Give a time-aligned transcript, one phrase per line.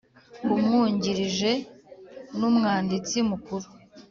[0.55, 1.51] Umwungirije
[2.37, 3.67] n ‘Umwanditsi mukuru.